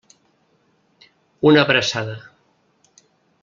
Una 1.51 1.61
abraçada. 1.67 2.19